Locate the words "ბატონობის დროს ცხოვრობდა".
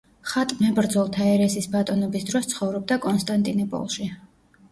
1.75-2.99